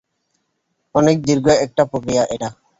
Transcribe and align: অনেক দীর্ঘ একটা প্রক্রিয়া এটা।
অনেক 0.95 1.15
দীর্ঘ 1.21 1.45
একটা 1.65 1.83
প্রক্রিয়া 1.85 2.23
এটা। 2.35 2.49